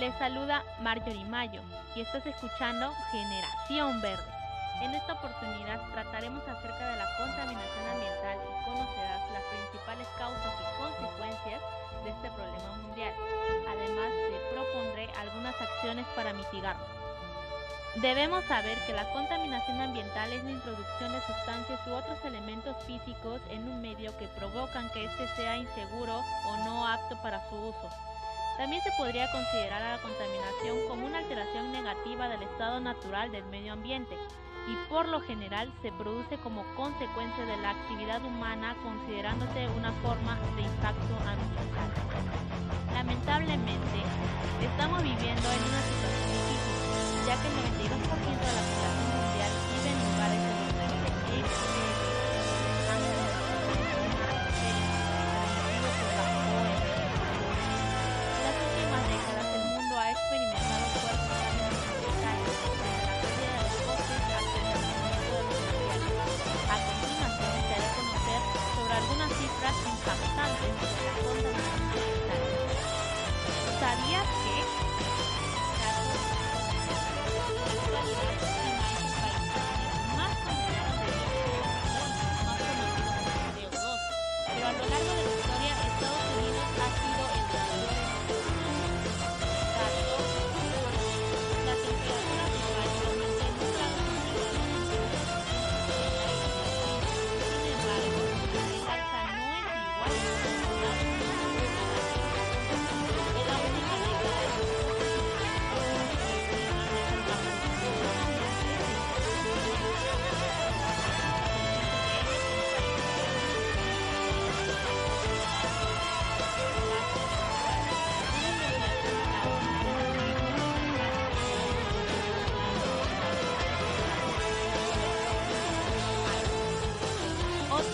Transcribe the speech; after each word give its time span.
Les 0.00 0.12
saluda 0.18 0.64
Marjorie 0.80 1.24
Mayo 1.26 1.62
y 1.94 2.00
estás 2.00 2.26
escuchando 2.26 2.92
Generación 3.12 4.00
Verde. 4.00 4.26
En 4.82 4.92
esta 4.92 5.12
oportunidad 5.12 5.80
trataremos 5.92 6.42
acerca 6.48 6.88
de 6.88 6.96
la 6.96 7.06
contaminación 7.16 7.88
ambiental 7.92 8.38
y 8.42 8.64
conocerás 8.64 9.30
las 9.30 9.42
principales 9.44 10.08
causas 10.18 10.52
y 10.58 10.82
consecuencias 10.82 11.62
de 12.02 12.10
este 12.10 12.28
problema 12.32 12.72
mundial. 12.82 13.14
Además, 13.70 14.10
te 14.10 14.38
propondré 14.52 15.08
algunas 15.16 15.54
acciones 15.60 16.06
para 16.16 16.32
mitigarlo. 16.32 16.84
Debemos 18.02 18.44
saber 18.46 18.76
que 18.86 18.94
la 18.94 19.08
contaminación 19.12 19.80
ambiental 19.80 20.32
es 20.32 20.42
la 20.42 20.50
introducción 20.50 21.12
de 21.12 21.20
sustancias 21.20 21.78
u 21.86 21.92
otros 21.92 22.18
elementos 22.24 22.76
físicos 22.84 23.40
en 23.48 23.62
un 23.68 23.80
medio 23.80 24.10
que 24.18 24.26
provocan 24.26 24.90
que 24.90 25.04
éste 25.04 25.28
sea 25.36 25.56
inseguro 25.56 26.20
o 26.48 26.56
no 26.64 26.84
apto 26.84 27.16
para 27.22 27.48
su 27.48 27.54
uso. 27.54 27.90
También 28.56 28.82
se 28.82 28.90
podría 28.96 29.30
considerar 29.32 29.82
a 29.82 29.96
la 29.96 30.02
contaminación 30.02 30.78
como 30.88 31.06
una 31.06 31.18
alteración 31.18 31.72
negativa 31.72 32.28
del 32.28 32.42
estado 32.42 32.80
natural 32.80 33.32
del 33.32 33.44
medio 33.46 33.72
ambiente 33.72 34.16
y 34.68 34.76
por 34.88 35.08
lo 35.08 35.20
general 35.20 35.72
se 35.82 35.92
produce 35.92 36.38
como 36.38 36.64
consecuencia 36.76 37.44
de 37.44 37.56
la 37.58 37.70
actividad 37.70 38.24
humana 38.24 38.76
considerándose 38.82 39.68
una 39.76 39.92
forma 40.00 40.38
de 40.56 40.62
impacto 40.62 41.14
ambiental. 41.26 41.90
Lamentablemente, 42.94 43.98
estamos 44.62 45.02
viviendo 45.02 45.48
en 45.50 45.62
una 45.68 45.82
situación 45.82 46.30
difícil, 46.32 47.26
ya 47.26 47.34
que 47.36 47.48
el 47.48 47.54
92% 47.58 48.38
de 48.38 48.52
la 48.54 48.62
población 48.62 48.93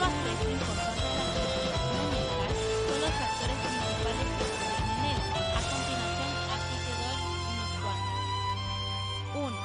Otro 0.00 0.08
aspecto 0.08 0.48
de 0.48 0.56
la 0.56 0.64
contaminación 0.64 1.92
ambiental 2.00 2.48
son 2.88 2.96
los 3.04 3.12
factores 3.20 3.58
principales 3.60 4.28
que 4.32 4.44
influyen 4.48 4.96
en. 5.12 5.20
A 5.28 5.60
continuación, 5.60 6.30
aquí 6.56 6.76
te 6.80 6.92
doy 7.04 7.20
unos 7.52 7.70
cuantos. 7.84 8.24
1. 9.44 9.60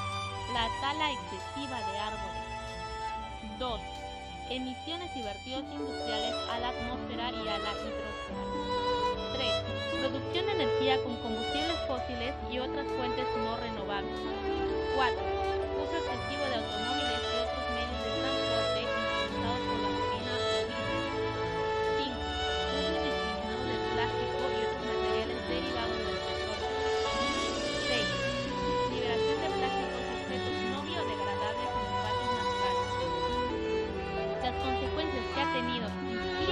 La 0.52 0.68
tala 0.84 1.08
excesiva 1.16 1.78
de 1.88 1.96
árboles. 2.04 2.44
2. 3.60 3.80
Emisiones 4.50 5.16
y 5.16 5.22
vertidos 5.24 5.64
industriales 5.72 6.36
a 6.52 6.60
la 6.60 6.68
atmósfera 6.76 7.32
y 7.32 7.48
a 7.48 7.56
la 7.56 7.72
hidrosfera. 7.80 8.44
3. 9.40 10.04
Producción 10.04 10.44
de 10.48 10.52
energía 10.52 11.02
con 11.04 11.16
combustibles 11.24 11.80
fósiles 11.88 12.36
y 12.52 12.60
otras 12.60 12.86
fuentes 13.00 13.26
no 13.40 13.56
renovables. 13.56 14.20
4. 15.00 15.16
Uso 15.80 15.96
excesivo 15.96 16.44
de 16.44 16.56
automóviles 16.60 17.24
y 17.24 17.40
otros 17.40 17.64
medios 17.72 18.04
de 18.04 18.12
transporte 18.20 18.45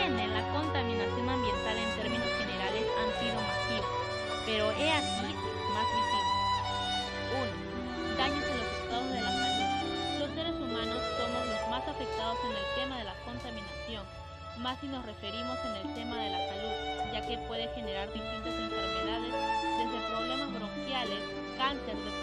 y 0.04 0.06
tiene 0.06 0.28
la 0.28 0.44
contaminación 0.52 1.30
ambiental 1.30 1.78
en 1.78 1.96
términos 1.96 2.28
generales 2.38 2.84
han 3.00 3.10
sido 3.24 3.40
masivas, 3.40 3.88
pero 4.46 4.72
he 4.76 4.92
aquí 4.92 5.32
más 5.72 5.88
visibles. 5.96 6.34
1. 7.40 8.18
Daños 8.18 8.44
en 8.44 8.58
los 8.60 8.72
estados 8.84 9.10
de 9.16 9.22
la 9.22 9.32
salud. 9.32 9.70
Los 10.20 10.30
seres 10.36 10.56
humanos 10.60 11.00
somos 11.16 11.48
los 11.48 11.64
más 11.72 11.88
afectados 11.88 12.38
en 12.44 12.52
el 12.52 12.68
tema 12.76 12.98
de 12.98 13.04
la 13.06 13.16
contaminación, 13.24 14.04
más 14.60 14.78
si 14.82 14.88
nos 14.88 15.06
referimos 15.06 15.58
en 15.72 15.88
el 15.88 15.96
tema 15.96 16.18
de 16.20 16.30
la 16.32 16.40
salud, 16.52 16.76
ya 17.14 17.22
que 17.26 17.38
puede 17.48 17.68
generar 17.72 18.12
distintas 18.12 18.60
enfermedades, 18.60 19.32
desde 19.32 20.08
problemas 20.12 20.52
bronquiales, 20.52 21.24
cáncer 21.58 21.96
de 21.96 22.23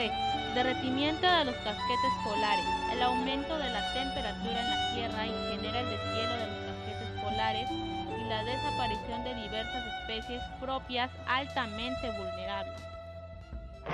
3. 0.00 0.10
Derretimiento 0.54 1.26
de 1.30 1.44
los 1.44 1.54
casquetes 1.56 2.12
polares. 2.24 2.64
El 2.90 3.02
aumento 3.02 3.58
de 3.58 3.68
la 3.68 3.92
temperatura 3.92 4.60
en 4.60 4.70
la 4.70 4.94
Tierra 4.94 5.26
y 5.26 5.30
genera 5.50 5.80
el 5.80 5.90
deshielo 5.90 6.32
de 6.40 6.46
los 6.46 6.56
casquetes 6.64 7.20
polares 7.22 7.68
y 7.70 8.24
la 8.24 8.42
desaparición 8.42 9.24
de 9.24 9.34
diversas 9.34 9.84
especies 10.00 10.42
propias 10.58 11.10
altamente 11.26 12.10
vulnerables. 12.12 12.80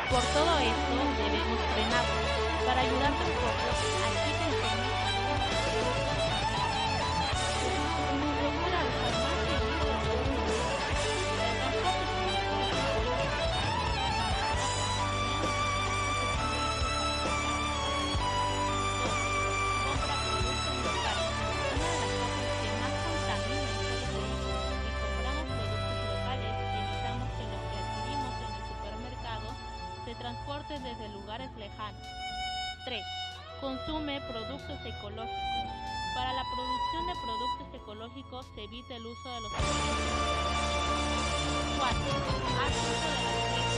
Por 0.08 0.22
todo 0.30 0.58
esto 0.60 0.94
debemos 1.24 1.58
frenarlo. 1.74 2.14
Para 2.66 2.80
ayudarte 2.82 3.24
un 3.24 3.34
poco, 3.42 3.66
aquí 4.06 4.30
te 4.30 4.44
enseño 4.46 4.96
usar 8.66 9.35
transporte 30.26 30.74
desde 30.80 31.08
lugares 31.10 31.48
lejanos. 31.56 32.02
3. 32.84 33.00
Consume 33.60 34.20
productos 34.22 34.76
ecológicos. 34.84 35.30
Para 36.16 36.32
la 36.32 36.42
producción 36.52 37.06
de 37.06 37.12
productos 37.22 37.74
ecológicos 37.80 38.46
se 38.56 38.64
evita 38.64 38.96
el 38.96 39.06
uso 39.06 39.30
de 39.30 39.40
los 39.40 39.52
4. 39.52 39.62
Haz 42.58 42.74
uso 42.74 43.08
de 43.70 43.75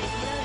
aventuras 0.00 0.39